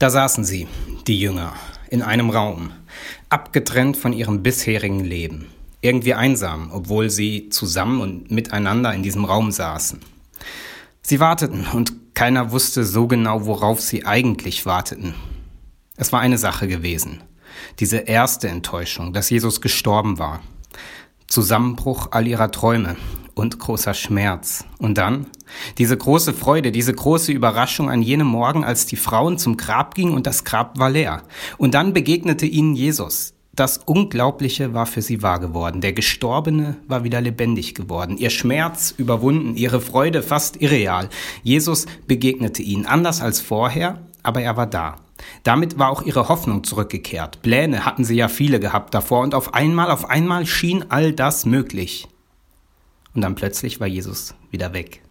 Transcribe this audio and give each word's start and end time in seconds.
Da 0.00 0.08
saßen 0.08 0.44
sie, 0.44 0.66
die 1.06 1.20
Jünger, 1.20 1.52
in 1.90 2.00
einem 2.00 2.30
Raum, 2.30 2.72
abgetrennt 3.28 3.98
von 3.98 4.14
ihrem 4.14 4.42
bisherigen 4.42 5.04
Leben, 5.04 5.48
irgendwie 5.82 6.14
einsam, 6.14 6.70
obwohl 6.72 7.10
sie 7.10 7.50
zusammen 7.50 8.00
und 8.00 8.30
miteinander 8.30 8.94
in 8.94 9.02
diesem 9.02 9.26
Raum 9.26 9.52
saßen. 9.52 10.00
Sie 11.02 11.20
warteten 11.20 11.66
und 11.74 12.14
keiner 12.14 12.50
wusste 12.50 12.86
so 12.86 13.08
genau, 13.08 13.44
worauf 13.44 13.82
sie 13.82 14.06
eigentlich 14.06 14.64
warteten. 14.64 15.12
Es 15.98 16.12
war 16.12 16.20
eine 16.20 16.38
Sache 16.38 16.66
gewesen, 16.66 17.22
diese 17.78 17.98
erste 17.98 18.48
Enttäuschung, 18.48 19.12
dass 19.12 19.28
Jesus 19.28 19.60
gestorben 19.60 20.18
war. 20.18 20.40
Zusammenbruch 21.26 22.08
all 22.12 22.26
ihrer 22.26 22.50
Träume 22.50 22.96
und 23.34 23.58
großer 23.58 23.94
Schmerz. 23.94 24.64
Und 24.78 24.98
dann 24.98 25.26
diese 25.78 25.96
große 25.96 26.32
Freude, 26.32 26.72
diese 26.72 26.92
große 26.92 27.32
Überraschung 27.32 27.90
an 27.90 28.02
jenem 28.02 28.26
Morgen, 28.26 28.64
als 28.64 28.86
die 28.86 28.96
Frauen 28.96 29.38
zum 29.38 29.56
Grab 29.56 29.94
gingen 29.94 30.14
und 30.14 30.26
das 30.26 30.44
Grab 30.44 30.78
war 30.78 30.90
leer. 30.90 31.22
Und 31.58 31.74
dann 31.74 31.92
begegnete 31.92 32.46
ihnen 32.46 32.74
Jesus. 32.74 33.34
Das 33.52 33.78
Unglaubliche 33.78 34.74
war 34.74 34.86
für 34.86 35.02
sie 35.02 35.22
wahr 35.22 35.40
geworden. 35.40 35.80
Der 35.80 35.92
Gestorbene 35.92 36.76
war 36.86 37.04
wieder 37.04 37.20
lebendig 37.20 37.74
geworden. 37.74 38.16
Ihr 38.16 38.30
Schmerz 38.30 38.94
überwunden, 38.96 39.56
ihre 39.56 39.80
Freude 39.80 40.22
fast 40.22 40.62
irreal. 40.62 41.08
Jesus 41.42 41.86
begegnete 42.06 42.62
ihnen 42.62 42.86
anders 42.86 43.20
als 43.20 43.40
vorher, 43.40 44.00
aber 44.22 44.40
er 44.40 44.56
war 44.56 44.66
da. 44.66 44.96
Damit 45.42 45.78
war 45.78 45.90
auch 45.90 46.02
ihre 46.02 46.28
Hoffnung 46.28 46.64
zurückgekehrt. 46.64 47.42
Pläne 47.42 47.84
hatten 47.84 48.04
sie 48.04 48.16
ja 48.16 48.28
viele 48.28 48.60
gehabt 48.60 48.94
davor 48.94 49.22
und 49.22 49.34
auf 49.34 49.52
einmal, 49.52 49.90
auf 49.90 50.08
einmal 50.08 50.46
schien 50.46 50.86
all 50.88 51.12
das 51.12 51.44
möglich. 51.44 52.08
Und 53.14 53.22
dann 53.22 53.34
plötzlich 53.34 53.80
war 53.80 53.86
Jesus 53.86 54.34
wieder 54.50 54.72
weg. 54.72 55.02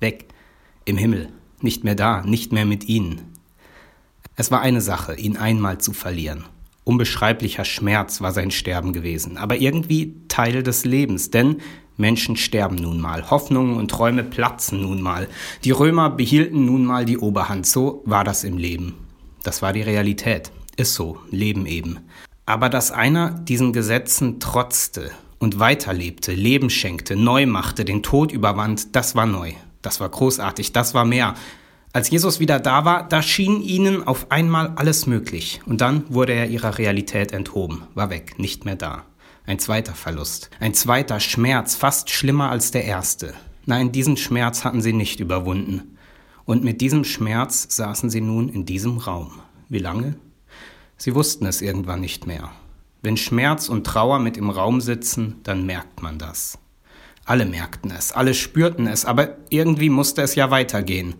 Weg. 0.00 0.26
Im 0.84 0.96
Himmel. 0.96 1.30
Nicht 1.60 1.84
mehr 1.84 1.94
da, 1.94 2.22
nicht 2.22 2.52
mehr 2.52 2.66
mit 2.66 2.88
ihnen. 2.88 3.22
Es 4.36 4.50
war 4.50 4.60
eine 4.60 4.80
Sache, 4.80 5.14
ihn 5.14 5.36
einmal 5.36 5.78
zu 5.78 5.92
verlieren. 5.92 6.44
Unbeschreiblicher 6.82 7.64
Schmerz 7.64 8.20
war 8.20 8.32
sein 8.32 8.50
Sterben 8.50 8.92
gewesen, 8.92 9.38
aber 9.38 9.56
irgendwie 9.56 10.14
Teil 10.28 10.62
des 10.62 10.84
Lebens, 10.84 11.30
denn 11.30 11.62
Menschen 11.96 12.36
sterben 12.36 12.76
nun 12.76 13.00
mal, 13.00 13.30
Hoffnungen 13.30 13.76
und 13.76 13.90
Träume 13.90 14.24
platzen 14.24 14.82
nun 14.82 15.00
mal, 15.00 15.28
die 15.62 15.70
Römer 15.70 16.10
behielten 16.10 16.66
nun 16.66 16.84
mal 16.84 17.04
die 17.04 17.18
Oberhand, 17.18 17.66
so 17.66 18.02
war 18.04 18.24
das 18.24 18.44
im 18.44 18.58
Leben. 18.58 18.94
Das 19.44 19.62
war 19.62 19.72
die 19.72 19.82
Realität. 19.82 20.50
Ist 20.76 20.94
so, 20.94 21.18
Leben 21.30 21.66
eben. 21.66 22.00
Aber 22.46 22.68
dass 22.68 22.90
einer 22.90 23.30
diesen 23.30 23.72
Gesetzen 23.72 24.40
trotzte 24.40 25.12
und 25.38 25.58
weiterlebte, 25.58 26.32
Leben 26.32 26.70
schenkte, 26.70 27.16
neu 27.16 27.46
machte, 27.46 27.84
den 27.84 28.02
Tod 28.02 28.32
überwand, 28.32 28.94
das 28.96 29.14
war 29.14 29.26
neu. 29.26 29.52
Das 29.82 30.00
war 30.00 30.08
großartig, 30.08 30.72
das 30.72 30.94
war 30.94 31.04
mehr. 31.04 31.34
Als 31.92 32.10
Jesus 32.10 32.40
wieder 32.40 32.58
da 32.58 32.84
war, 32.84 33.06
da 33.06 33.22
schien 33.22 33.60
ihnen 33.60 34.06
auf 34.06 34.32
einmal 34.32 34.72
alles 34.76 35.06
möglich. 35.06 35.60
Und 35.66 35.80
dann 35.80 36.04
wurde 36.12 36.32
er 36.32 36.48
ihrer 36.48 36.78
Realität 36.78 37.32
enthoben, 37.32 37.82
war 37.94 38.10
weg, 38.10 38.38
nicht 38.38 38.64
mehr 38.64 38.76
da. 38.76 39.04
Ein 39.46 39.58
zweiter 39.58 39.92
Verlust, 39.94 40.50
ein 40.58 40.74
zweiter 40.74 41.20
Schmerz, 41.20 41.74
fast 41.76 42.10
schlimmer 42.10 42.50
als 42.50 42.70
der 42.70 42.84
erste. 42.84 43.34
Nein, 43.66 43.92
diesen 43.92 44.16
Schmerz 44.16 44.64
hatten 44.64 44.80
sie 44.80 44.92
nicht 44.92 45.20
überwunden. 45.20 45.96
Und 46.46 46.64
mit 46.64 46.80
diesem 46.80 47.04
Schmerz 47.04 47.66
saßen 47.76 48.10
sie 48.10 48.20
nun 48.20 48.48
in 48.48 48.66
diesem 48.66 48.98
Raum. 48.98 49.40
Wie 49.68 49.78
lange? 49.78 50.16
Sie 50.96 51.14
wussten 51.14 51.46
es 51.46 51.62
irgendwann 51.62 52.00
nicht 52.00 52.26
mehr. 52.26 52.50
Wenn 53.04 53.18
Schmerz 53.18 53.68
und 53.68 53.86
Trauer 53.86 54.18
mit 54.18 54.38
im 54.38 54.48
Raum 54.48 54.80
sitzen, 54.80 55.34
dann 55.42 55.66
merkt 55.66 56.00
man 56.00 56.16
das. 56.16 56.56
Alle 57.26 57.44
merkten 57.44 57.90
es, 57.90 58.12
alle 58.12 58.32
spürten 58.32 58.86
es, 58.86 59.04
aber 59.04 59.36
irgendwie 59.50 59.90
musste 59.90 60.22
es 60.22 60.36
ja 60.36 60.50
weitergehen. 60.50 61.14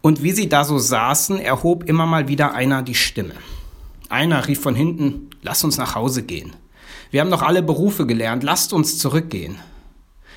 Und 0.00 0.22
wie 0.22 0.32
sie 0.32 0.48
da 0.48 0.64
so 0.64 0.78
saßen, 0.78 1.38
erhob 1.38 1.86
immer 1.86 2.06
mal 2.06 2.28
wieder 2.28 2.54
einer 2.54 2.82
die 2.82 2.94
Stimme. 2.94 3.34
Einer 4.08 4.48
rief 4.48 4.62
von 4.62 4.74
hinten, 4.74 5.28
lass 5.42 5.62
uns 5.64 5.76
nach 5.76 5.94
Hause 5.94 6.22
gehen. 6.22 6.56
Wir 7.10 7.20
haben 7.20 7.30
doch 7.30 7.42
alle 7.42 7.62
Berufe 7.62 8.06
gelernt, 8.06 8.42
lasst 8.42 8.72
uns 8.72 8.96
zurückgehen. 8.96 9.58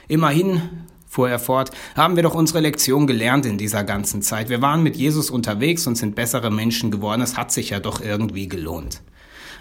Immerhin 0.10 0.62
fuhr 1.08 1.30
er 1.30 1.40
fort, 1.40 1.72
haben 1.96 2.18
wir 2.18 2.24
doch 2.24 2.36
unsere 2.36 2.60
Lektion 2.60 3.08
gelernt 3.08 3.46
in 3.46 3.58
dieser 3.58 3.86
ganzen 3.86 4.22
Zeit. 4.22 4.50
Wir 4.50 4.62
waren 4.62 4.84
mit 4.84 4.98
Jesus 4.98 5.30
unterwegs 5.30 5.88
und 5.88 5.96
sind 5.96 6.16
bessere 6.16 6.52
Menschen 6.52 6.92
geworden. 6.92 7.22
Es 7.22 7.38
hat 7.38 7.54
sich 7.54 7.70
ja 7.70 7.80
doch 7.80 8.02
irgendwie 8.02 8.50
gelohnt. 8.50 9.02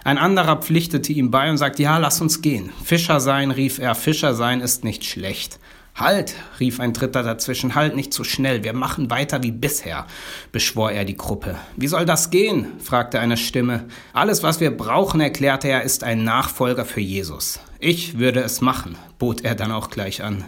Ein 0.03 0.17
anderer 0.17 0.57
pflichtete 0.57 1.13
ihm 1.13 1.29
bei 1.29 1.49
und 1.49 1.57
sagte, 1.57 1.83
ja, 1.83 1.97
lass 1.97 2.21
uns 2.21 2.41
gehen. 2.41 2.71
Fischer 2.83 3.19
sein, 3.19 3.51
rief 3.51 3.77
er, 3.77 3.93
Fischer 3.93 4.33
sein 4.33 4.61
ist 4.61 4.83
nicht 4.83 5.05
schlecht. 5.05 5.59
Halt, 5.93 6.35
rief 6.59 6.79
ein 6.79 6.93
Dritter 6.93 7.21
dazwischen, 7.21 7.75
halt 7.75 7.95
nicht 7.95 8.13
zu 8.13 8.23
so 8.23 8.29
schnell, 8.29 8.63
wir 8.63 8.73
machen 8.73 9.09
weiter 9.09 9.43
wie 9.43 9.51
bisher, 9.51 10.07
beschwor 10.51 10.91
er 10.91 11.03
die 11.03 11.17
Gruppe. 11.17 11.55
Wie 11.75 11.87
soll 11.87 12.05
das 12.05 12.29
gehen? 12.29 12.67
fragte 12.79 13.19
eine 13.19 13.37
Stimme. 13.37 13.85
Alles, 14.13 14.41
was 14.41 14.61
wir 14.61 14.75
brauchen, 14.75 15.19
erklärte 15.19 15.67
er, 15.67 15.83
ist 15.83 16.03
ein 16.03 16.23
Nachfolger 16.23 16.85
für 16.85 17.01
Jesus. 17.01 17.59
Ich 17.79 18.17
würde 18.17 18.39
es 18.39 18.61
machen, 18.61 18.95
bot 19.19 19.41
er 19.41 19.53
dann 19.53 19.71
auch 19.71 19.89
gleich 19.89 20.23
an. 20.23 20.45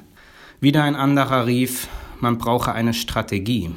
Wieder 0.61 0.83
ein 0.83 0.95
anderer 0.95 1.45
rief, 1.45 1.89
man 2.19 2.37
brauche 2.37 2.71
eine 2.71 2.93
Strategie. 2.93 3.71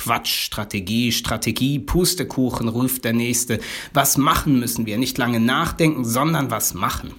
Quatsch, 0.00 0.44
Strategie, 0.44 1.12
Strategie, 1.12 1.78
Pustekuchen, 1.78 2.68
ruft 2.68 3.04
der 3.04 3.12
Nächste. 3.12 3.60
Was 3.92 4.16
machen 4.16 4.58
müssen 4.58 4.86
wir? 4.86 4.96
Nicht 4.96 5.18
lange 5.18 5.40
nachdenken, 5.40 6.06
sondern 6.06 6.50
was 6.50 6.72
machen. 6.72 7.12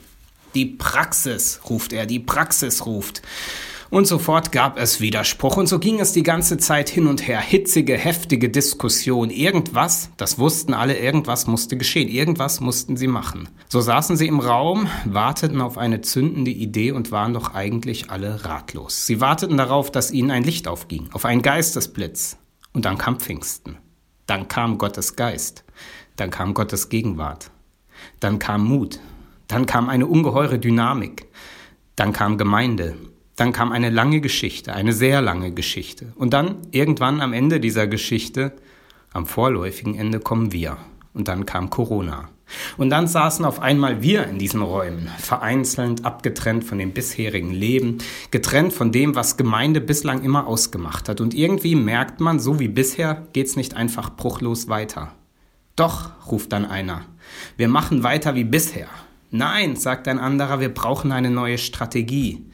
Die 0.55 0.65
Praxis, 0.65 1.61
ruft 1.69 1.93
er, 1.93 2.07
die 2.07 2.19
Praxis 2.19 2.87
ruft. 2.87 3.21
Und 3.91 4.07
sofort 4.07 4.51
gab 4.51 4.79
es 4.79 4.99
Widerspruch 4.99 5.57
und 5.57 5.67
so 5.67 5.77
ging 5.77 5.99
es 5.99 6.11
die 6.11 6.23
ganze 6.23 6.57
Zeit 6.57 6.89
hin 6.89 7.05
und 7.05 7.27
her. 7.27 7.39
Hitzige, 7.39 7.97
heftige 7.97 8.49
Diskussion. 8.49 9.29
Irgendwas, 9.29 10.09
das 10.17 10.39
wussten 10.39 10.73
alle, 10.73 10.97
irgendwas 10.97 11.45
musste 11.45 11.77
geschehen. 11.77 12.07
Irgendwas 12.07 12.61
mussten 12.61 12.97
sie 12.97 13.07
machen. 13.07 13.47
So 13.69 13.79
saßen 13.79 14.17
sie 14.17 14.27
im 14.27 14.39
Raum, 14.39 14.87
warteten 15.05 15.61
auf 15.61 15.77
eine 15.77 16.01
zündende 16.01 16.51
Idee 16.51 16.93
und 16.93 17.11
waren 17.11 17.33
doch 17.33 17.53
eigentlich 17.53 18.09
alle 18.09 18.43
ratlos. 18.43 19.05
Sie 19.05 19.21
warteten 19.21 19.57
darauf, 19.57 19.91
dass 19.91 20.09
ihnen 20.09 20.31
ein 20.31 20.43
Licht 20.43 20.67
aufging, 20.67 21.09
auf 21.11 21.25
einen 21.25 21.43
Geistesblitz. 21.43 22.37
Und 22.73 22.85
dann 22.85 22.97
kam 22.97 23.19
Pfingsten. 23.19 23.77
Dann 24.27 24.47
kam 24.47 24.77
Gottes 24.77 25.15
Geist. 25.15 25.63
Dann 26.15 26.29
kam 26.29 26.53
Gottes 26.53 26.89
Gegenwart. 26.89 27.51
Dann 28.19 28.39
kam 28.39 28.65
Mut. 28.65 28.99
Dann 29.47 29.65
kam 29.65 29.89
eine 29.89 30.07
ungeheure 30.07 30.59
Dynamik. 30.59 31.27
Dann 31.95 32.13
kam 32.13 32.37
Gemeinde. 32.37 32.95
Dann 33.35 33.53
kam 33.53 33.71
eine 33.71 33.89
lange 33.89 34.21
Geschichte, 34.21 34.73
eine 34.73 34.93
sehr 34.93 35.21
lange 35.21 35.51
Geschichte. 35.51 36.13
Und 36.15 36.33
dann 36.33 36.57
irgendwann 36.71 37.21
am 37.21 37.33
Ende 37.33 37.59
dieser 37.59 37.87
Geschichte, 37.87 38.53
am 39.13 39.25
vorläufigen 39.25 39.95
Ende 39.95 40.19
kommen 40.19 40.51
wir. 40.51 40.77
Und 41.13 41.27
dann 41.27 41.45
kam 41.45 41.69
Corona. 41.69 42.29
Und 42.77 42.89
dann 42.89 43.07
saßen 43.07 43.45
auf 43.45 43.59
einmal 43.59 44.01
wir 44.01 44.27
in 44.27 44.37
diesen 44.37 44.61
Räumen, 44.61 45.09
vereinzelt, 45.17 46.05
abgetrennt 46.05 46.63
von 46.63 46.77
dem 46.77 46.91
bisherigen 46.91 47.51
Leben, 47.51 47.99
getrennt 48.31 48.73
von 48.73 48.91
dem, 48.91 49.15
was 49.15 49.37
Gemeinde 49.37 49.81
bislang 49.81 50.23
immer 50.23 50.47
ausgemacht 50.47 51.09
hat. 51.09 51.21
Und 51.21 51.33
irgendwie 51.33 51.75
merkt 51.75 52.19
man, 52.19 52.39
so 52.39 52.59
wie 52.59 52.67
bisher 52.67 53.27
geht's 53.33 53.55
nicht 53.55 53.75
einfach 53.75 54.15
bruchlos 54.15 54.67
weiter. 54.67 55.13
Doch, 55.75 56.11
ruft 56.29 56.51
dann 56.51 56.65
einer, 56.65 57.05
wir 57.57 57.67
machen 57.67 58.03
weiter 58.03 58.35
wie 58.35 58.43
bisher. 58.43 58.87
Nein, 59.31 59.77
sagt 59.77 60.07
ein 60.07 60.19
anderer, 60.19 60.59
wir 60.59 60.73
brauchen 60.73 61.11
eine 61.11 61.31
neue 61.31 61.57
Strategie. 61.57 62.45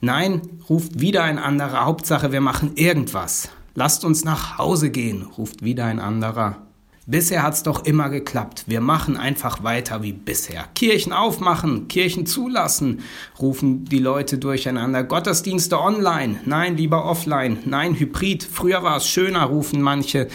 Nein, 0.00 0.40
ruft 0.68 1.00
wieder 1.00 1.22
ein 1.22 1.38
anderer, 1.38 1.84
Hauptsache 1.84 2.32
wir 2.32 2.40
machen 2.40 2.72
irgendwas. 2.76 3.50
Lasst 3.74 4.04
uns 4.04 4.24
nach 4.24 4.58
Hause 4.58 4.90
gehen, 4.90 5.22
ruft 5.22 5.64
wieder 5.64 5.84
ein 5.84 6.00
anderer. 6.00 6.62
Bisher 7.06 7.42
hat's 7.42 7.62
doch 7.62 7.84
immer 7.84 8.08
geklappt. 8.08 8.64
Wir 8.66 8.80
machen 8.80 9.16
einfach 9.16 9.62
weiter 9.62 10.02
wie 10.02 10.12
bisher. 10.12 10.64
Kirchen 10.74 11.12
aufmachen, 11.12 11.88
Kirchen 11.88 12.24
zulassen, 12.26 13.00
rufen 13.38 13.84
die 13.84 13.98
Leute 13.98 14.38
durcheinander. 14.38 15.04
Gottesdienste 15.04 15.78
online, 15.78 16.40
nein, 16.46 16.76
lieber 16.76 17.04
offline, 17.04 17.58
nein, 17.66 17.94
Hybrid. 17.98 18.42
Früher 18.42 18.82
war 18.82 18.96
es 18.96 19.06
schöner, 19.06 19.44
rufen 19.44 19.82
manche. 19.82 20.28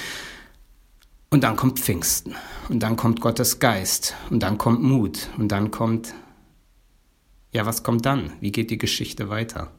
Und 1.32 1.44
dann 1.44 1.56
kommt 1.56 1.80
Pfingsten. 1.80 2.36
Und 2.70 2.82
dann 2.82 2.96
kommt 2.96 3.22
Gottes 3.22 3.60
Geist. 3.60 4.16
Und 4.30 4.44
dann 4.44 4.58
kommt 4.58 4.82
Mut. 4.82 5.30
Und 5.38 5.52
dann 5.52 5.72
kommt 5.72 6.14
ja, 7.52 7.66
was 7.66 7.82
kommt 7.82 8.06
dann? 8.06 8.34
Wie 8.42 8.52
geht 8.52 8.70
die 8.70 8.78
Geschichte 8.78 9.30
weiter? 9.30 9.72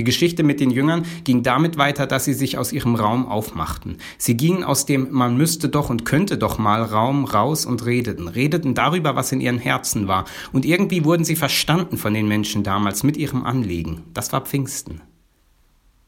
Die 0.00 0.04
Geschichte 0.04 0.42
mit 0.42 0.60
den 0.60 0.70
Jüngern 0.70 1.04
ging 1.24 1.42
damit 1.42 1.76
weiter, 1.76 2.06
dass 2.06 2.24
sie 2.24 2.32
sich 2.32 2.56
aus 2.56 2.72
ihrem 2.72 2.94
Raum 2.94 3.26
aufmachten. 3.26 3.98
Sie 4.16 4.34
gingen 4.34 4.64
aus 4.64 4.86
dem 4.86 5.08
man 5.10 5.36
müsste 5.36 5.68
doch 5.68 5.90
und 5.90 6.06
könnte 6.06 6.38
doch 6.38 6.56
mal 6.56 6.82
Raum 6.82 7.26
raus 7.26 7.66
und 7.66 7.84
redeten, 7.84 8.26
redeten 8.26 8.74
darüber, 8.74 9.14
was 9.14 9.30
in 9.30 9.42
ihren 9.42 9.58
Herzen 9.58 10.08
war. 10.08 10.24
Und 10.54 10.64
irgendwie 10.64 11.04
wurden 11.04 11.24
sie 11.24 11.36
verstanden 11.36 11.98
von 11.98 12.14
den 12.14 12.28
Menschen 12.28 12.62
damals 12.62 13.02
mit 13.02 13.18
ihrem 13.18 13.44
Anliegen. 13.44 14.04
Das 14.14 14.32
war 14.32 14.40
Pfingsten. 14.40 15.02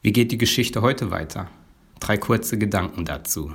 Wie 0.01 0.11
geht 0.11 0.31
die 0.31 0.39
Geschichte 0.39 0.81
heute 0.81 1.11
weiter? 1.11 1.47
Drei 1.99 2.17
kurze 2.17 2.57
Gedanken 2.57 3.05
dazu. 3.05 3.51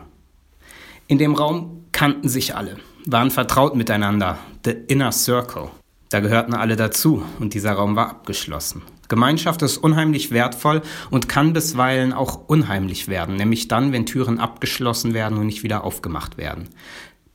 In 1.08 1.19
dem 1.19 1.35
Raum 1.35 1.82
kannten 1.90 2.29
sich 2.29 2.55
alle, 2.55 2.76
waren 3.06 3.32
vertraut 3.32 3.75
miteinander, 3.75 4.38
the 4.64 4.70
inner 4.87 5.11
circle. 5.11 5.70
Da 6.11 6.20
gehörten 6.20 6.55
alle 6.55 6.76
dazu 6.76 7.25
und 7.40 7.55
dieser 7.55 7.73
Raum 7.73 7.96
war 7.96 8.11
abgeschlossen. 8.11 8.82
Gemeinschaft 9.08 9.62
ist 9.62 9.78
unheimlich 9.78 10.31
wertvoll 10.31 10.82
und 11.10 11.28
kann 11.28 11.52
bisweilen 11.52 12.12
auch 12.12 12.49
unheimlich 12.49 13.08
werden, 13.08 13.37
nämlich 13.37 13.69
dann, 13.69 13.93
wenn 13.93 14.06
Türen 14.06 14.38
abgeschlossen 14.38 15.14
werden 15.14 15.38
und 15.38 15.46
nicht 15.46 15.62
wieder 15.62 15.84
aufgemacht 15.84 16.37
werden. 16.37 16.69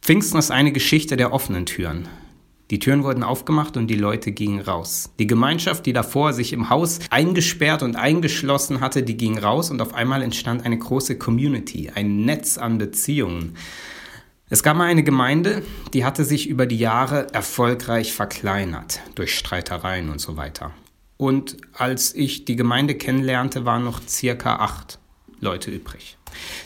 Pfingsten 0.01 0.37
ist 0.37 0.51
eine 0.51 0.71
Geschichte 0.71 1.17
der 1.17 1.33
offenen 1.33 1.65
Türen. 1.65 2.07
Die 2.71 2.79
Türen 2.79 3.03
wurden 3.03 3.23
aufgemacht 3.23 3.77
und 3.77 3.87
die 3.87 3.95
Leute 3.95 4.31
gingen 4.31 4.59
raus. 4.59 5.11
Die 5.19 5.27
Gemeinschaft, 5.27 5.85
die 5.85 5.93
davor 5.93 6.33
sich 6.33 6.53
im 6.53 6.69
Haus 6.69 6.99
eingesperrt 7.09 7.83
und 7.83 7.95
eingeschlossen 7.95 8.79
hatte, 8.79 9.03
die 9.03 9.17
ging 9.17 9.37
raus 9.37 9.69
und 9.69 9.81
auf 9.81 9.93
einmal 9.93 10.21
entstand 10.21 10.65
eine 10.65 10.77
große 10.77 11.17
Community, 11.17 11.91
ein 11.93 12.25
Netz 12.25 12.57
an 12.57 12.77
Beziehungen. 12.77 13.55
Es 14.49 14.63
gab 14.63 14.77
mal 14.77 14.85
eine 14.85 15.03
Gemeinde, 15.03 15.63
die 15.93 16.05
hatte 16.05 16.25
sich 16.25 16.47
über 16.47 16.65
die 16.65 16.77
Jahre 16.77 17.33
erfolgreich 17.33 18.13
verkleinert 18.13 19.01
durch 19.15 19.37
Streitereien 19.37 20.09
und 20.09 20.19
so 20.19 20.37
weiter. 20.37 20.71
Und 21.17 21.57
als 21.73 22.13
ich 22.15 22.45
die 22.45 22.55
Gemeinde 22.55 22.95
kennenlernte, 22.95 23.65
waren 23.65 23.83
noch 23.83 24.01
circa 24.07 24.57
acht 24.57 24.99
Leute 25.39 25.71
übrig. 25.71 26.17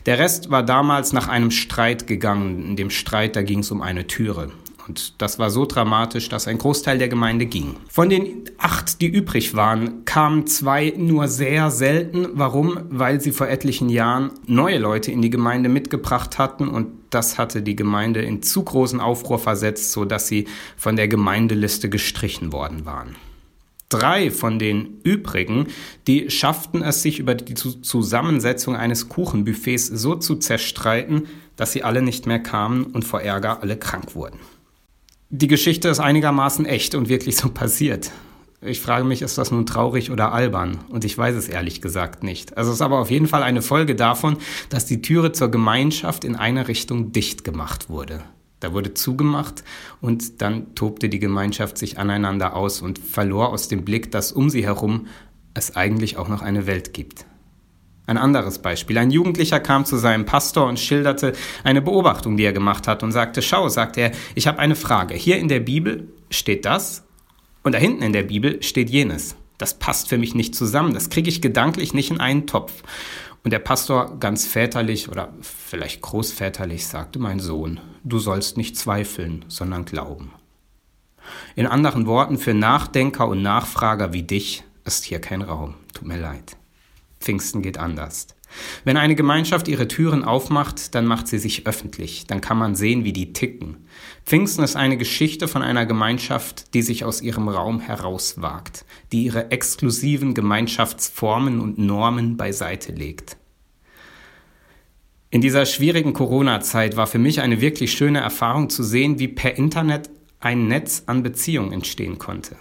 Der 0.06 0.20
Rest 0.20 0.50
war 0.50 0.64
damals 0.64 1.14
nach 1.14 1.28
einem 1.28 1.52
Streit 1.52 2.08
gegangen. 2.08 2.64
In 2.64 2.76
dem 2.76 2.90
Streit, 2.90 3.36
da 3.36 3.42
ging 3.42 3.60
es 3.60 3.72
um 3.72 3.82
eine 3.82 4.08
Türe. 4.08 4.52
Und 4.88 5.22
das 5.22 5.38
war 5.38 5.50
so 5.50 5.66
dramatisch, 5.66 6.30
dass 6.30 6.48
ein 6.48 6.58
Großteil 6.58 6.98
der 6.98 7.10
Gemeinde 7.10 7.46
ging. 7.46 7.76
Von 7.90 8.10
den 8.10 8.50
acht, 8.58 9.02
die 9.02 9.08
übrig 9.08 9.54
waren, 9.54 10.06
kamen 10.06 10.48
zwei 10.48 10.94
nur 10.96 11.28
sehr 11.28 11.72
selten. 11.72 12.30
Warum? 12.34 12.80
Weil 12.90 13.20
sie 13.20 13.34
vor 13.34 13.50
etlichen 13.50 13.90
Jahren 13.90 14.32
neue 14.46 14.78
Leute 14.78 15.12
in 15.12 15.22
die 15.22 15.30
Gemeinde 15.30 15.68
mitgebracht 15.68 16.38
hatten 16.38 16.70
und 16.70 16.88
das 17.10 17.38
hatte 17.38 17.62
die 17.62 17.76
Gemeinde 17.76 18.22
in 18.22 18.42
zu 18.42 18.64
großen 18.64 19.00
Aufruhr 19.00 19.40
versetzt, 19.40 19.92
sodass 19.92 20.28
sie 20.28 20.48
von 20.78 20.96
der 20.96 21.08
Gemeindeliste 21.08 21.90
gestrichen 21.90 22.52
worden 22.54 22.86
waren. 22.86 23.16
Drei 23.90 24.32
von 24.32 24.60
den 24.60 25.00
übrigen, 25.04 25.68
die 26.08 26.30
schafften 26.30 26.82
es 26.82 27.02
sich 27.02 27.20
über 27.20 27.36
die 27.36 27.54
Zusammensetzung 27.54 28.76
eines 28.76 29.08
Kuchenbuffets 29.08 29.88
so 29.88 30.16
zu 30.16 30.36
zerstreiten, 30.36 31.28
dass 31.56 31.72
sie 31.72 31.84
alle 31.84 32.02
nicht 32.02 32.28
mehr 32.28 32.40
kamen 32.40 32.84
und 32.84 33.06
vor 33.06 33.22
Ärger 33.22 33.62
alle 33.62 33.78
krank 33.78 34.14
wurden. 34.14 34.40
Die 35.30 35.48
Geschichte 35.48 35.88
ist 35.88 36.00
einigermaßen 36.00 36.66
echt 36.66 36.96
und 36.96 37.08
wirklich 37.08 37.38
so 37.38 37.50
passiert. 37.50 38.12
Ich 38.62 38.82
frage 38.82 39.06
mich, 39.06 39.22
ist 39.22 39.38
das 39.38 39.52
nun 39.52 39.66
traurig 39.66 40.10
oder 40.10 40.34
albern? 40.34 40.80
Und 40.90 41.06
ich 41.06 41.18
weiß 41.18 41.36
es 41.36 41.48
ehrlich 41.48 41.82
gesagt 41.82 42.24
nicht. 42.24 42.58
Also 42.58 42.72
es 42.72 42.78
ist 42.78 42.82
aber 42.82 43.00
auf 43.00 43.12
jeden 43.12 43.28
Fall 43.28 43.44
eine 43.44 43.62
Folge 43.62 43.96
davon, 43.96 44.38
dass 44.70 44.86
die 44.86 45.02
Türe 45.02 45.32
zur 45.32 45.50
Gemeinschaft 45.50 46.24
in 46.24 46.36
eine 46.36 46.68
Richtung 46.68 47.12
dicht 47.12 47.44
gemacht 47.44 47.90
wurde. 47.90 48.24
Da 48.60 48.74
wurde 48.74 48.94
zugemacht 48.94 49.64
und 50.02 50.42
dann 50.42 50.74
tobte 50.74 51.10
die 51.10 51.20
Gemeinschaft 51.20 51.78
sich 51.78 52.00
aneinander 52.00 52.56
aus 52.56 52.82
und 52.82 52.98
verlor 52.98 53.50
aus 53.50 53.68
dem 53.68 53.86
Blick, 53.86 54.12
dass 54.12 54.32
um 54.32 54.50
sie 54.50 54.66
herum 54.66 55.08
es 55.54 55.76
eigentlich 55.76 56.18
auch 56.18 56.28
noch 56.28 56.42
eine 56.42 56.66
Welt 56.66 56.94
gibt. 56.94 57.26
Ein 58.08 58.18
anderes 58.18 58.60
Beispiel. 58.60 58.98
Ein 58.98 59.12
Jugendlicher 59.12 59.60
kam 59.60 59.84
zu 59.84 59.98
seinem 59.98 60.26
Pastor 60.26 60.68
und 60.68 60.80
schilderte 60.80 61.34
eine 61.64 61.82
Beobachtung, 61.82 62.38
die 62.38 62.46
er 62.46 62.54
gemacht 62.54 62.88
hat 62.88 63.04
und 63.04 63.12
sagte, 63.12 63.42
schau, 63.42 63.68
sagte 63.68 64.00
er, 64.00 64.12
ich 64.34 64.48
habe 64.48 64.60
eine 64.60 64.76
Frage. 64.76 65.14
Hier 65.14 65.38
in 65.38 65.50
der 65.50 65.60
Bibel 65.60 66.08
steht 66.30 66.66
das 66.66 67.04
und 67.64 67.74
da 67.74 67.80
hinten 67.80 68.02
in 68.02 68.14
der 68.14 68.24
Bibel 68.24 68.64
steht 68.64 68.90
jenes. 68.90 69.36
Das 69.58 69.78
passt 69.78 70.08
für 70.08 70.18
mich 70.18 70.36
nicht 70.36 70.56
zusammen. 70.56 70.94
Das 70.94 71.10
kriege 71.10 71.30
ich 71.30 71.42
gedanklich 71.42 71.94
nicht 71.94 72.10
in 72.10 72.20
einen 72.20 72.48
Topf. 72.48 72.72
Und 73.48 73.52
der 73.52 73.60
Pastor 73.60 74.20
ganz 74.20 74.46
väterlich 74.46 75.08
oder 75.08 75.30
vielleicht 75.40 76.02
großväterlich 76.02 76.86
sagte, 76.86 77.18
mein 77.18 77.40
Sohn, 77.40 77.80
du 78.04 78.20
sollst 78.20 78.58
nicht 78.58 78.76
zweifeln, 78.76 79.46
sondern 79.48 79.86
glauben. 79.86 80.34
In 81.56 81.66
anderen 81.66 82.08
Worten, 82.08 82.38
für 82.40 82.54
Nachdenker 82.54 83.26
und 83.26 83.42
Nachfrager 83.42 84.12
wie 84.12 84.24
dich 84.24 84.66
ist 84.84 85.06
hier 85.06 85.22
kein 85.22 85.42
Raum. 85.42 85.76
Tut 85.94 86.10
mir 86.10 86.20
leid. 86.20 86.58
Pfingsten 87.22 87.62
geht 87.62 87.78
anders. 87.78 88.28
Wenn 88.84 88.98
eine 88.98 89.16
Gemeinschaft 89.16 89.68
ihre 89.68 89.88
Türen 89.88 90.24
aufmacht, 90.24 90.96
dann 90.96 91.06
macht 91.06 91.28
sie 91.28 91.40
sich 91.40 91.68
öffentlich, 91.68 92.26
dann 92.28 92.42
kann 92.42 92.58
man 92.58 92.76
sehen, 92.76 93.04
wie 93.04 93.14
die 93.14 93.34
ticken. 93.34 93.88
Pfingsten 94.26 94.64
ist 94.64 94.76
eine 94.76 94.98
Geschichte 94.98 95.48
von 95.48 95.62
einer 95.62 95.86
Gemeinschaft, 95.86 96.74
die 96.74 96.82
sich 96.82 97.06
aus 97.06 97.22
ihrem 97.22 97.48
Raum 97.48 97.80
herauswagt, 97.80 98.86
die 99.12 99.24
ihre 99.24 99.52
exklusiven 99.52 100.34
Gemeinschaftsformen 100.34 101.60
und 101.60 101.78
Normen 101.78 102.38
beiseite 102.38 102.92
legt. 102.92 103.38
In 105.30 105.42
dieser 105.42 105.66
schwierigen 105.66 106.14
Corona-Zeit 106.14 106.96
war 106.96 107.08
für 107.08 107.20
mich 107.20 107.42
eine 107.42 107.60
wirklich 107.60 107.92
schöne 107.92 108.20
Erfahrung 108.20 108.70
zu 108.70 108.84
sehen, 108.84 109.20
wie 109.20 109.28
per 109.28 109.58
Internet 109.58 110.10
ein 110.40 110.68
Netz 110.68 111.04
an 111.08 111.24
Beziehungen 111.24 111.74
entstehen 111.74 112.18
konnte 112.18 112.56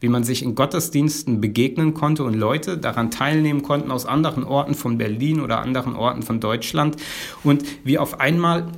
wie 0.00 0.08
man 0.08 0.24
sich 0.24 0.42
in 0.42 0.54
Gottesdiensten 0.54 1.40
begegnen 1.40 1.94
konnte 1.94 2.24
und 2.24 2.34
Leute 2.34 2.76
daran 2.78 3.10
teilnehmen 3.10 3.62
konnten 3.62 3.90
aus 3.90 4.06
anderen 4.06 4.44
Orten 4.44 4.74
von 4.74 4.98
Berlin 4.98 5.40
oder 5.40 5.60
anderen 5.60 5.96
Orten 5.96 6.22
von 6.22 6.40
Deutschland 6.40 6.96
und 7.44 7.64
wie 7.84 7.98
auf 7.98 8.20
einmal 8.20 8.68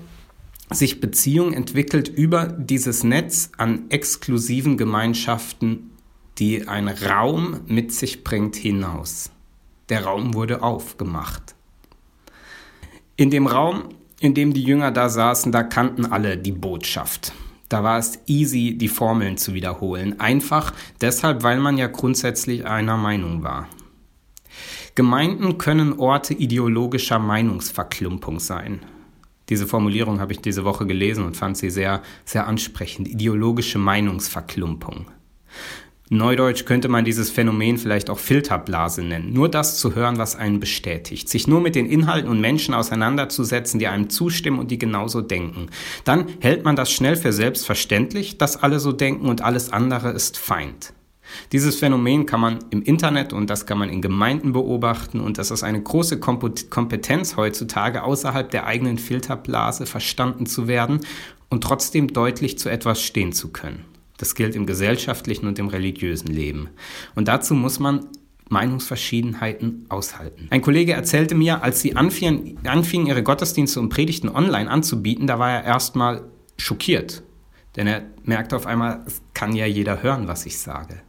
sich 0.71 1.01
Beziehung 1.01 1.53
entwickelt 1.53 2.09
über 2.09 2.47
dieses 2.47 3.03
Netz 3.03 3.51
an 3.57 3.91
exklusiven 3.91 4.77
Gemeinschaften, 4.77 5.91
die 6.39 6.69
ein 6.69 6.89
Raum 6.89 7.61
mit 7.67 7.93
sich 7.93 8.23
bringt, 8.23 8.55
hinaus. 8.55 9.31
Der 9.89 10.05
Raum 10.05 10.35
wurde 10.35 10.63
aufgemacht. 10.63 11.55
In 13.17 13.31
dem 13.31 13.47
Raum, 13.47 13.89
in 14.21 14.35
dem 14.35 14.53
die 14.53 14.63
Jünger 14.63 14.93
da 14.93 15.09
saßen, 15.09 15.51
da 15.51 15.63
kannten 15.63 16.07
alle 16.07 16.37
die 16.37 16.53
Botschaft. 16.53 17.33
Da 17.69 17.85
war 17.85 17.99
es 17.99 18.21
easy, 18.27 18.77
die 18.79 18.89
Formeln 18.89 19.37
zu 19.37 19.55
wiederholen. 19.55 20.19
Einfach 20.21 20.73
deshalb, 21.01 21.43
weil 21.43 21.59
man 21.61 21.77
ja 21.77 21.87
grundsätzlich 21.87 22.67
einer 22.67 22.97
Meinung 22.97 23.43
war. 23.43 23.69
Gemeinden 24.95 25.59
können 25.59 25.99
Orte 25.99 26.35
ideologischer 26.35 27.19
Meinungsverklumpung 27.19 28.41
sein. 28.41 28.81
Diese 29.49 29.67
Formulierung 29.67 30.21
habe 30.21 30.33
ich 30.33 30.41
diese 30.41 30.65
Woche 30.65 30.87
gelesen 30.87 31.25
und 31.25 31.37
fand 31.37 31.57
sie 31.57 31.71
sehr, 31.71 32.03
sehr 32.25 32.47
ansprechend. 32.47 33.09
Ideologische 33.09 33.79
Meinungsverklumpung. 33.79 35.07
Neudeutsch 36.11 36.65
könnte 36.65 36.89
man 36.89 37.05
dieses 37.05 37.31
Phänomen 37.31 37.77
vielleicht 37.77 38.09
auch 38.09 38.19
Filterblase 38.19 39.03
nennen. 39.03 39.35
Nur 39.35 39.51
das 39.51 39.79
zu 39.79 39.95
hören, 39.95 40.17
was 40.17 40.37
einen 40.37 40.59
bestätigt. 40.59 41.29
Sich 41.29 41.47
nur 41.47 41.61
mit 41.61 41.75
den 41.75 41.85
Inhalten 41.85 42.31
und 42.31 42.41
Menschen 42.41 42.73
auseinanderzusetzen, 42.73 43.79
die 43.79 43.89
einem 43.89 44.09
zustimmen 44.09 44.59
und 44.59 44.71
die 44.71 44.79
genauso 44.79 45.21
denken. 45.21 45.67
Dann 46.05 46.27
hält 46.41 46.65
man 46.65 46.77
das 46.77 46.91
schnell 46.91 47.17
für 47.17 47.33
selbstverständlich, 47.33 48.39
dass 48.39 48.57
alle 48.63 48.81
so 48.81 48.93
denken 48.93 49.27
und 49.27 49.43
alles 49.43 49.71
andere 49.71 50.11
ist 50.11 50.39
Feind. 50.39 50.95
Dieses 51.53 51.77
Phänomen 51.77 52.25
kann 52.25 52.41
man 52.41 52.59
im 52.71 52.83
Internet 52.83 53.35
und 53.35 53.51
das 53.51 53.67
kann 53.67 53.77
man 53.77 53.91
in 53.91 54.01
Gemeinden 54.01 54.53
beobachten 54.53 55.21
und 55.21 55.37
das 55.37 55.51
ist 55.51 55.63
eine 55.63 55.83
große 55.83 56.21
Kompetenz 56.21 57.37
heutzutage, 57.37 58.03
außerhalb 58.03 58.51
der 58.51 58.67
eigenen 58.67 58.97
Filterblase 58.97 59.85
verstanden 59.85 60.47
zu 60.47 60.69
werden 60.69 61.01
und 61.51 61.65
trotzdem 61.65 62.09
deutlich 62.09 62.59
zu 62.59 62.71
etwas 62.71 63.03
stehen 63.03 63.33
zu 63.33 63.49
können. 63.49 63.85
Das 64.19 64.35
gilt 64.35 64.55
im 64.55 64.67
gesellschaftlichen 64.67 65.47
und 65.47 65.59
im 65.59 65.69
religiösen 65.69 66.29
Leben. 66.29 66.69
Und 67.15 67.29
dazu 67.29 67.55
muss 67.55 67.79
man 67.79 68.07
Meinungsverschiedenheiten 68.51 69.87
aushalten. 69.89 70.49
Ein 70.51 70.63
Kollege 70.63 70.93
erzählte 70.93 71.35
mir, 71.35 71.63
als 71.63 71.81
sie 71.81 71.97
anfingen, 71.97 72.59
anfingen 72.65 73.07
ihre 73.07 73.23
Gottesdienste 73.23 73.81
und 73.81 73.89
Predigten 73.91 74.29
online 74.29 74.71
anzubieten, 74.71 75.27
da 75.27 75.39
war 75.39 75.51
er 75.51 75.65
erstmal 75.65 76.25
schockiert. 76.57 77.23
Denn 77.77 77.87
er 77.87 78.03
merkte 78.25 78.57
auf 78.57 78.67
einmal, 78.67 79.03
es 79.07 79.23
kann 79.35 79.55
ja 79.55 79.67
jeder 79.67 80.03
hören, 80.03 80.27
was 80.27 80.47
ich 80.47 80.59
sage. 80.59 81.01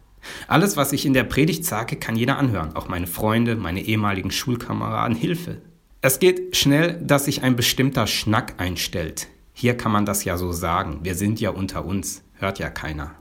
Alles, 0.48 0.78
was 0.78 0.94
ich 0.94 1.06
in 1.06 1.14
der 1.14 1.24
Predigt 1.24 1.66
sage, 1.66 1.96
kann 1.96 2.16
jeder 2.16 2.38
anhören. 2.38 2.76
Auch 2.76 2.90
meine 2.90 3.08
Freunde, 3.08 3.56
meine 3.56 3.82
ehemaligen 3.82 4.32
Schulkameraden, 4.32 5.16
Hilfe. 5.16 5.62
Es 6.02 6.20
geht 6.20 6.56
schnell, 6.56 7.02
dass 7.02 7.26
sich 7.26 7.42
ein 7.42 7.56
bestimmter 7.56 8.06
Schnack 8.06 8.56
einstellt. 8.58 9.28
Hier 9.54 9.76
kann 9.76 9.92
man 9.92 10.06
das 10.06 10.24
ja 10.24 10.38
so 10.38 10.52
sagen. 10.52 11.00
Wir 11.04 11.16
sind 11.16 11.42
ja 11.42 11.50
unter 11.50 11.86
uns 11.86 12.22
hört 12.40 12.60
ja 12.60 12.70
keiner. 12.70 13.12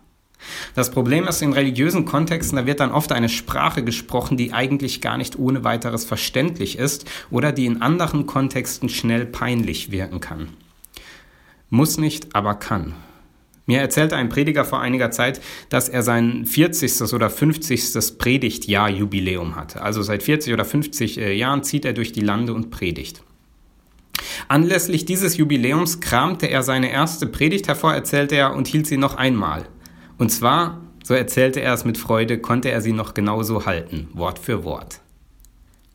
Das 0.75 0.91
Problem 0.91 1.27
ist, 1.27 1.43
in 1.43 1.53
religiösen 1.53 2.05
Kontexten, 2.05 2.57
da 2.57 2.67
wird 2.67 2.81
dann 2.81 2.93
oft 2.93 3.13
eine 3.13 3.29
Sprache 3.29 3.83
gesprochen, 3.83 4.37
die 4.37 4.53
eigentlich 4.53 5.01
gar 5.01 5.19
nicht 5.19 5.39
ohne 5.39 5.65
weiteres 5.65 6.05
verständlich 6.05 6.79
ist 6.79 7.11
oder 7.31 7.53
die 7.53 7.67
in 7.67 7.83
anderen 7.83 8.27
Kontexten 8.27 8.89
schnell 8.89 9.27
peinlich 9.27 9.91
wirken 9.91 10.21
kann. 10.21 10.49
Muss 11.71 11.99
nicht, 11.99 12.35
aber 12.35 12.55
kann. 12.55 12.95
Mir 13.67 13.81
erzählte 13.81 14.17
ein 14.17 14.31
Prediger 14.31 14.65
vor 14.65 14.81
einiger 14.81 15.11
Zeit, 15.11 15.43
dass 15.69 15.91
er 15.91 16.03
sein 16.03 16.47
40. 16.47 17.13
oder 17.13 17.29
50. 17.29 18.17
Predigtjahr-Jubiläum 18.17 19.57
hatte. 19.57 19.83
Also 19.83 20.01
seit 20.01 20.23
40 20.23 20.55
oder 20.55 20.65
50 20.65 21.19
äh, 21.19 21.35
Jahren 21.35 21.63
zieht 21.63 21.85
er 21.85 21.93
durch 21.93 22.13
die 22.13 22.23
Lande 22.23 22.55
und 22.55 22.71
predigt. 22.71 23.23
Anlässlich 24.47 25.05
dieses 25.05 25.37
Jubiläums 25.37 26.01
kramte 26.01 26.47
er 26.47 26.63
seine 26.63 26.91
erste 26.91 27.27
Predigt 27.27 27.67
hervor, 27.67 27.93
erzählte 27.93 28.37
er, 28.37 28.55
und 28.55 28.69
hielt 28.69 28.87
sie 28.87 28.97
noch 28.97 29.17
einmal. 29.17 29.67
Und 30.19 30.31
zwar, 30.31 30.81
so 31.03 31.15
erzählte 31.15 31.61
er 31.61 31.75
es 31.75 31.85
mit 31.85 31.99
Freude, 31.99 32.39
konnte 32.39 32.71
er 32.71 32.81
sie 32.81 32.93
noch 32.93 33.15
genauso 33.15 33.67
halten, 33.67 34.09
Wort 34.13 34.39
für 34.39 34.65
Wort. 34.65 35.01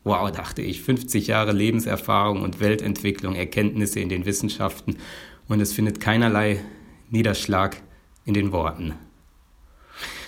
Wow, 0.02 0.30
dachte 0.30 0.60
ich, 0.60 0.82
50 0.82 1.28
Jahre 1.28 1.52
Lebenserfahrung 1.52 2.42
und 2.42 2.60
Weltentwicklung, 2.60 3.34
Erkenntnisse 3.34 4.00
in 4.00 4.10
den 4.10 4.26
Wissenschaften 4.26 4.96
und 5.48 5.60
es 5.60 5.72
findet 5.72 6.00
keinerlei 6.00 6.60
Niederschlag 7.10 7.76
in 8.26 8.34
den 8.34 8.52
Worten. 8.52 8.94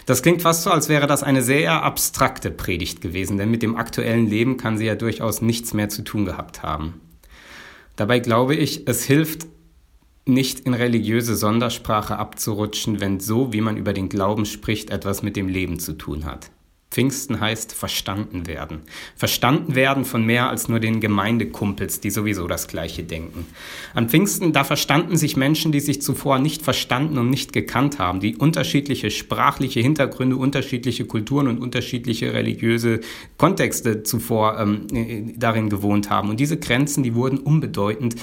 Das 0.07 0.23
klingt 0.23 0.43
fast 0.43 0.63
so, 0.63 0.71
als 0.71 0.89
wäre 0.89 1.09
das 1.09 1.25
eine 1.25 1.43
sehr 1.43 1.83
abstrakte 1.83 2.51
Predigt 2.51 3.01
gewesen, 3.01 3.39
denn 3.39 3.51
mit 3.51 3.63
dem 3.63 3.77
aktuellen 3.77 4.27
Leben 4.27 4.57
kann 4.57 4.79
sie 4.79 4.87
ja 4.87 4.95
durchaus 4.95 5.43
nichts 5.43 5.75
mehr 5.75 5.89
zu 5.89 6.03
tun 6.03 6.25
gehabt 6.25 6.63
haben. 6.63 7.01
Dabei 7.97 8.21
glaube 8.21 8.55
ich, 8.55 8.87
es 8.87 9.05
hilft 9.05 9.47
nicht 10.27 10.61
in 10.61 10.75
religiöse 10.75 11.37
Sondersprache 11.37 12.19
abzurutschen, 12.19 13.01
wenn 13.01 13.21
so, 13.21 13.53
wie 13.53 13.61
man 13.61 13.77
über 13.77 13.93
den 13.93 14.09
Glauben 14.09 14.45
spricht, 14.45 14.91
etwas 14.91 15.23
mit 15.23 15.37
dem 15.37 15.49
Leben 15.49 15.79
zu 15.79 15.95
tun 15.95 16.25
hat. 16.25 16.51
Pfingsten 16.97 17.41
heißt 17.41 17.75
verstanden 17.75 18.47
werden. 18.47 18.81
Verstanden 19.17 19.75
werden 19.75 20.07
von 20.07 20.25
mehr 20.25 20.49
als 20.49 20.71
nur 20.71 20.81
den 20.81 21.03
Gemeindekumpels, 21.03 22.01
die 22.01 22.09
sowieso 22.09 22.47
das 22.47 22.69
Gleiche 22.69 23.03
denken. 23.03 23.45
An 23.93 24.09
Pfingsten, 24.09 24.55
da 24.55 24.65
verstanden 24.65 25.19
sich 25.19 25.37
Menschen, 25.37 25.73
die 25.73 25.81
sich 25.81 26.01
zuvor 26.01 26.39
nicht 26.39 26.63
verstanden 26.63 27.19
und 27.19 27.29
nicht 27.29 27.53
gekannt 27.53 27.99
haben, 27.99 28.21
die 28.21 28.37
unterschiedliche 28.37 29.11
sprachliche 29.11 29.81
Hintergründe, 29.81 30.37
unterschiedliche 30.39 31.05
Kulturen 31.05 31.49
und 31.49 31.59
unterschiedliche 31.59 32.33
religiöse 32.33 33.01
Kontexte 33.37 34.03
zuvor 34.03 34.59
ähm, 34.59 34.87
äh, 34.95 35.35
darin 35.37 35.69
gewohnt 35.69 36.09
haben. 36.09 36.31
Und 36.31 36.41
diese 36.41 36.57
Grenzen, 36.57 37.03
die 37.03 37.15
wurden 37.15 37.37
unbedeutend, 37.37 38.17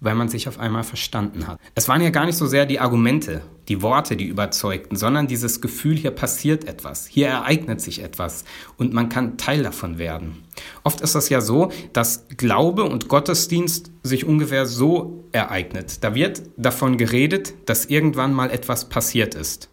weil 0.00 0.16
man 0.16 0.28
sich 0.28 0.48
auf 0.48 0.58
einmal 0.58 0.82
verstanden 0.82 1.46
hat. 1.46 1.60
Es 1.76 1.88
waren 1.88 2.02
ja 2.02 2.10
gar 2.10 2.26
nicht 2.26 2.36
so 2.36 2.46
sehr 2.46 2.66
die 2.66 2.80
Argumente, 2.80 3.42
die 3.68 3.82
Worte, 3.82 4.16
die 4.16 4.26
überzeugten, 4.26 4.96
sondern 4.96 5.26
dieses 5.26 5.60
Gefühl, 5.60 5.96
hier 5.96 6.10
passiert 6.10 6.64
etwas, 6.64 7.06
hier 7.06 7.28
ereignet 7.28 7.80
sich 7.80 8.02
etwas 8.02 8.44
und 8.76 8.92
man 8.92 9.08
kann 9.08 9.36
Teil 9.38 9.62
davon 9.62 9.98
werden. 9.98 10.44
Oft 10.84 11.00
ist 11.00 11.14
es 11.14 11.28
ja 11.28 11.40
so, 11.40 11.70
dass 11.92 12.26
Glaube 12.36 12.84
und 12.84 13.08
Gottesdienst 13.08 13.90
sich 14.02 14.24
ungefähr 14.24 14.66
so 14.66 15.24
ereignet. 15.32 16.02
Da 16.02 16.14
wird 16.14 16.42
davon 16.56 16.96
geredet, 16.96 17.54
dass 17.66 17.86
irgendwann 17.86 18.32
mal 18.32 18.50
etwas 18.50 18.88
passiert 18.88 19.34
ist. 19.34 19.68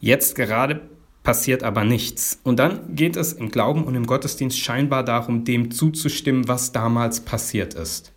Jetzt 0.00 0.36
gerade 0.36 0.88
passiert 1.22 1.64
aber 1.64 1.84
nichts. 1.84 2.38
Und 2.44 2.58
dann 2.58 2.94
geht 2.94 3.16
es 3.16 3.32
im 3.32 3.50
Glauben 3.50 3.84
und 3.84 3.96
im 3.96 4.06
Gottesdienst 4.06 4.58
scheinbar 4.58 5.02
darum, 5.02 5.44
dem 5.44 5.72
zuzustimmen, 5.72 6.46
was 6.46 6.70
damals 6.70 7.20
passiert 7.20 7.74
ist. 7.74 8.12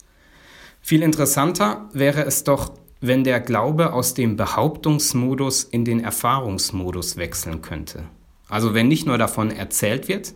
Viel 0.82 1.02
interessanter 1.02 1.90
wäre 1.92 2.24
es 2.26 2.44
doch, 2.44 2.72
wenn 3.02 3.24
der 3.24 3.40
Glaube 3.40 3.94
aus 3.94 4.14
dem 4.14 4.36
Behauptungsmodus 4.36 5.64
in 5.64 5.86
den 5.86 6.02
Erfahrungsmodus 6.02 7.18
wechseln 7.18 7.62
könnte. 7.62 8.04
Also 8.50 8.74
wenn 8.74 8.88
nicht 8.88 9.06
nur 9.06 9.18
davon 9.18 9.52
erzählt 9.52 10.08
wird, 10.08 10.34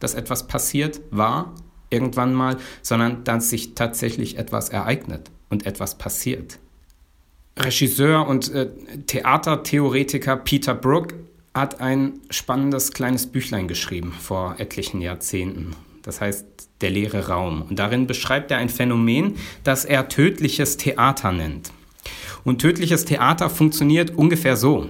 dass 0.00 0.14
etwas 0.14 0.46
passiert 0.46 1.00
war, 1.10 1.54
irgendwann 1.90 2.34
mal, 2.34 2.56
sondern 2.82 3.24
dass 3.24 3.50
sich 3.50 3.74
tatsächlich 3.74 4.38
etwas 4.38 4.70
ereignet 4.70 5.30
und 5.50 5.66
etwas 5.66 5.98
passiert. 5.98 6.58
Regisseur 7.58 8.26
und 8.26 8.52
äh, 8.54 8.70
Theatertheoretiker 9.06 10.36
Peter 10.36 10.74
Brook 10.74 11.14
hat 11.52 11.80
ein 11.80 12.20
spannendes 12.30 12.92
kleines 12.92 13.26
Büchlein 13.26 13.68
geschrieben 13.68 14.12
vor 14.12 14.54
etlichen 14.58 15.00
Jahrzehnten. 15.00 15.74
Das 16.02 16.20
heißt 16.20 16.46
der 16.80 16.90
leere 16.90 17.28
Raum. 17.28 17.62
Und 17.62 17.78
darin 17.78 18.06
beschreibt 18.06 18.50
er 18.50 18.58
ein 18.58 18.70
Phänomen, 18.70 19.34
das 19.64 19.84
er 19.84 20.08
tödliches 20.08 20.76
Theater 20.78 21.32
nennt. 21.32 21.72
Und 22.44 22.60
tödliches 22.60 23.04
Theater 23.04 23.50
funktioniert 23.50 24.16
ungefähr 24.16 24.56
so. 24.56 24.88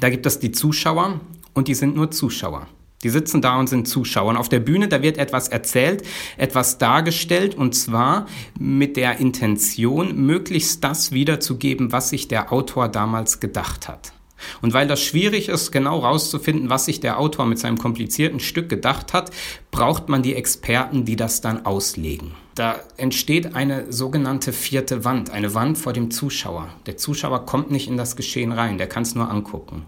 Da 0.00 0.10
gibt 0.10 0.26
es 0.26 0.38
die 0.38 0.52
Zuschauer 0.52 1.20
und 1.54 1.68
die 1.68 1.74
sind 1.74 1.96
nur 1.96 2.10
Zuschauer. 2.10 2.66
Die 3.02 3.10
sitzen 3.10 3.42
da 3.42 3.58
und 3.58 3.68
sind 3.68 3.88
Zuschauer. 3.88 4.30
Und 4.30 4.36
auf 4.36 4.48
der 4.48 4.60
Bühne, 4.60 4.88
da 4.88 5.02
wird 5.02 5.18
etwas 5.18 5.48
erzählt, 5.48 6.04
etwas 6.36 6.78
dargestellt 6.78 7.54
und 7.56 7.74
zwar 7.74 8.26
mit 8.58 8.96
der 8.96 9.18
Intention, 9.18 10.16
möglichst 10.24 10.84
das 10.84 11.10
wiederzugeben, 11.10 11.92
was 11.92 12.10
sich 12.10 12.28
der 12.28 12.52
Autor 12.52 12.88
damals 12.88 13.40
gedacht 13.40 13.88
hat. 13.88 14.12
Und 14.60 14.72
weil 14.72 14.86
das 14.86 15.02
schwierig 15.02 15.48
ist, 15.48 15.72
genau 15.72 15.98
rauszufinden, 16.00 16.70
was 16.70 16.84
sich 16.84 17.00
der 17.00 17.18
Autor 17.18 17.46
mit 17.46 17.58
seinem 17.58 17.78
komplizierten 17.78 18.40
Stück 18.40 18.68
gedacht 18.68 19.12
hat, 19.12 19.30
braucht 19.70 20.08
man 20.08 20.22
die 20.22 20.34
Experten, 20.34 21.04
die 21.04 21.16
das 21.16 21.40
dann 21.40 21.64
auslegen. 21.66 22.32
Da 22.54 22.80
entsteht 22.96 23.54
eine 23.54 23.90
sogenannte 23.92 24.52
vierte 24.52 25.04
Wand, 25.04 25.30
eine 25.30 25.54
Wand 25.54 25.78
vor 25.78 25.92
dem 25.92 26.10
Zuschauer. 26.10 26.68
Der 26.86 26.96
Zuschauer 26.96 27.46
kommt 27.46 27.70
nicht 27.70 27.88
in 27.88 27.96
das 27.96 28.16
Geschehen 28.16 28.52
rein, 28.52 28.78
der 28.78 28.88
kann 28.88 29.04
es 29.04 29.14
nur 29.14 29.30
angucken. 29.30 29.86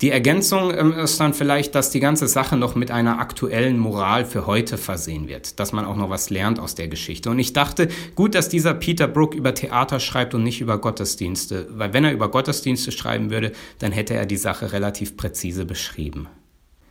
Die 0.00 0.10
Ergänzung 0.10 0.72
ähm, 0.74 0.92
ist 0.94 1.20
dann 1.20 1.34
vielleicht, 1.34 1.74
dass 1.74 1.90
die 1.90 2.00
ganze 2.00 2.26
Sache 2.26 2.56
noch 2.56 2.74
mit 2.74 2.90
einer 2.90 3.18
aktuellen 3.18 3.78
Moral 3.78 4.24
für 4.24 4.46
heute 4.46 4.78
versehen 4.78 5.28
wird, 5.28 5.60
dass 5.60 5.72
man 5.72 5.84
auch 5.84 5.96
noch 5.96 6.08
was 6.08 6.30
lernt 6.30 6.58
aus 6.58 6.74
der 6.74 6.88
Geschichte. 6.88 7.28
Und 7.28 7.38
ich 7.38 7.52
dachte, 7.52 7.88
gut, 8.14 8.34
dass 8.34 8.48
dieser 8.48 8.72
Peter 8.72 9.06
Brook 9.06 9.34
über 9.34 9.54
Theater 9.54 10.00
schreibt 10.00 10.34
und 10.34 10.42
nicht 10.42 10.62
über 10.62 10.78
Gottesdienste, 10.78 11.68
weil 11.70 11.92
wenn 11.92 12.04
er 12.04 12.12
über 12.12 12.30
Gottesdienste 12.30 12.92
schreiben 12.92 13.30
würde, 13.30 13.52
dann 13.78 13.92
hätte 13.92 14.14
er 14.14 14.24
die 14.24 14.38
Sache 14.38 14.72
relativ 14.72 15.18
präzise 15.18 15.66
beschrieben. 15.66 16.28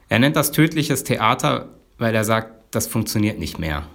Er 0.08 0.20
nennt 0.20 0.36
das 0.36 0.52
tödliches 0.52 1.04
Theater, 1.04 1.70
weil 1.98 2.14
er 2.14 2.24
sagt, 2.24 2.76
das 2.76 2.86
funktioniert 2.86 3.40
nicht 3.40 3.58
mehr. 3.58 3.88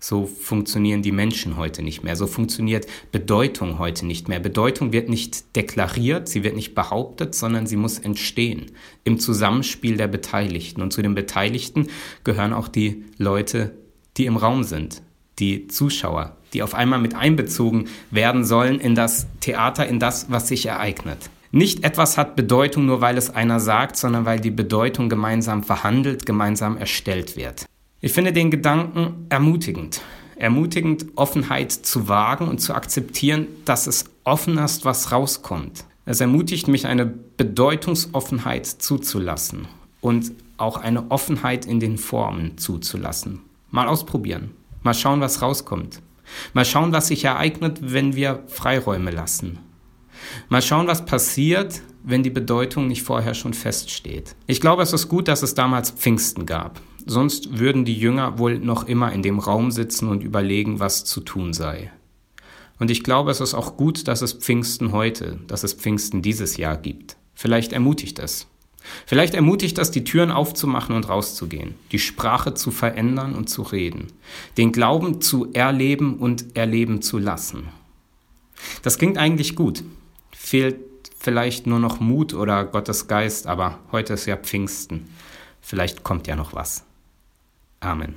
So 0.00 0.26
funktionieren 0.26 1.02
die 1.02 1.12
Menschen 1.12 1.56
heute 1.56 1.82
nicht 1.82 2.04
mehr. 2.04 2.16
So 2.16 2.26
funktioniert 2.26 2.86
Bedeutung 3.12 3.78
heute 3.78 4.06
nicht 4.06 4.28
mehr. 4.28 4.40
Bedeutung 4.40 4.92
wird 4.92 5.08
nicht 5.08 5.56
deklariert, 5.56 6.28
sie 6.28 6.44
wird 6.44 6.56
nicht 6.56 6.74
behauptet, 6.74 7.34
sondern 7.34 7.66
sie 7.66 7.76
muss 7.76 7.98
entstehen 7.98 8.72
im 9.04 9.18
Zusammenspiel 9.18 9.96
der 9.96 10.08
Beteiligten. 10.08 10.82
Und 10.82 10.92
zu 10.92 11.02
den 11.02 11.14
Beteiligten 11.14 11.88
gehören 12.24 12.52
auch 12.52 12.68
die 12.68 13.04
Leute, 13.16 13.74
die 14.16 14.26
im 14.26 14.36
Raum 14.36 14.64
sind, 14.64 15.02
die 15.38 15.68
Zuschauer, 15.68 16.36
die 16.52 16.62
auf 16.62 16.74
einmal 16.74 17.00
mit 17.00 17.14
einbezogen 17.14 17.88
werden 18.10 18.44
sollen 18.44 18.80
in 18.80 18.94
das 18.94 19.26
Theater, 19.40 19.86
in 19.86 19.98
das, 19.98 20.30
was 20.30 20.48
sich 20.48 20.66
ereignet. 20.66 21.30
Nicht 21.50 21.82
etwas 21.82 22.18
hat 22.18 22.36
Bedeutung 22.36 22.86
nur, 22.86 23.00
weil 23.00 23.16
es 23.16 23.30
einer 23.30 23.58
sagt, 23.58 23.96
sondern 23.96 24.26
weil 24.26 24.38
die 24.38 24.50
Bedeutung 24.50 25.08
gemeinsam 25.08 25.62
verhandelt, 25.62 26.26
gemeinsam 26.26 26.76
erstellt 26.76 27.36
wird. 27.36 27.64
Ich 28.00 28.12
finde 28.12 28.32
den 28.32 28.52
Gedanken 28.52 29.26
ermutigend. 29.28 30.02
Ermutigend, 30.36 31.06
Offenheit 31.16 31.72
zu 31.72 32.06
wagen 32.06 32.46
und 32.46 32.60
zu 32.60 32.72
akzeptieren, 32.72 33.48
dass 33.64 33.88
es 33.88 34.04
offen 34.22 34.56
ist, 34.58 34.84
was 34.84 35.10
rauskommt. 35.10 35.84
Es 36.04 36.20
ermutigt 36.20 36.68
mich, 36.68 36.86
eine 36.86 37.06
Bedeutungsoffenheit 37.06 38.66
zuzulassen 38.66 39.66
und 40.00 40.30
auch 40.58 40.76
eine 40.76 41.10
Offenheit 41.10 41.66
in 41.66 41.80
den 41.80 41.98
Formen 41.98 42.56
zuzulassen. 42.56 43.40
Mal 43.72 43.88
ausprobieren. 43.88 44.52
Mal 44.84 44.94
schauen, 44.94 45.20
was 45.20 45.42
rauskommt. 45.42 46.00
Mal 46.52 46.64
schauen, 46.64 46.92
was 46.92 47.08
sich 47.08 47.24
ereignet, 47.24 47.80
wenn 47.82 48.14
wir 48.14 48.44
Freiräume 48.46 49.10
lassen. 49.10 49.58
Mal 50.48 50.62
schauen, 50.62 50.86
was 50.86 51.04
passiert, 51.04 51.82
wenn 52.04 52.22
die 52.22 52.30
Bedeutung 52.30 52.86
nicht 52.86 53.02
vorher 53.02 53.34
schon 53.34 53.54
feststeht. 53.54 54.36
Ich 54.46 54.60
glaube, 54.60 54.84
es 54.84 54.92
ist 54.92 55.08
gut, 55.08 55.26
dass 55.26 55.42
es 55.42 55.54
damals 55.54 55.90
Pfingsten 55.90 56.46
gab. 56.46 56.80
Sonst 57.10 57.58
würden 57.58 57.86
die 57.86 57.98
Jünger 57.98 58.38
wohl 58.38 58.58
noch 58.58 58.86
immer 58.86 59.12
in 59.12 59.22
dem 59.22 59.38
Raum 59.38 59.70
sitzen 59.70 60.08
und 60.08 60.22
überlegen, 60.22 60.78
was 60.78 61.06
zu 61.06 61.22
tun 61.22 61.54
sei. 61.54 61.90
Und 62.78 62.90
ich 62.90 63.02
glaube, 63.02 63.30
es 63.30 63.40
ist 63.40 63.54
auch 63.54 63.78
gut, 63.78 64.08
dass 64.08 64.20
es 64.20 64.34
Pfingsten 64.34 64.92
heute, 64.92 65.38
dass 65.46 65.64
es 65.64 65.72
Pfingsten 65.72 66.20
dieses 66.20 66.58
Jahr 66.58 66.76
gibt. 66.76 67.16
Vielleicht 67.34 67.72
ermutigt 67.72 68.18
es. 68.18 68.46
Vielleicht 69.06 69.32
ermutigt 69.32 69.78
es, 69.78 69.90
die 69.90 70.04
Türen 70.04 70.30
aufzumachen 70.30 70.94
und 70.94 71.08
rauszugehen, 71.08 71.76
die 71.92 71.98
Sprache 71.98 72.52
zu 72.52 72.70
verändern 72.70 73.34
und 73.34 73.48
zu 73.48 73.62
reden, 73.62 74.08
den 74.58 74.70
Glauben 74.70 75.22
zu 75.22 75.50
erleben 75.54 76.18
und 76.18 76.58
erleben 76.58 77.00
zu 77.00 77.16
lassen. 77.16 77.68
Das 78.82 78.98
klingt 78.98 79.16
eigentlich 79.16 79.56
gut. 79.56 79.82
Fehlt 80.32 80.76
vielleicht 81.18 81.66
nur 81.66 81.78
noch 81.78 82.00
Mut 82.00 82.34
oder 82.34 82.66
Gottes 82.66 83.08
Geist, 83.08 83.46
aber 83.46 83.78
heute 83.92 84.12
ist 84.12 84.26
ja 84.26 84.36
Pfingsten. 84.36 85.08
Vielleicht 85.62 86.04
kommt 86.04 86.26
ja 86.26 86.36
noch 86.36 86.52
was. 86.52 86.84
Amen. 87.82 88.16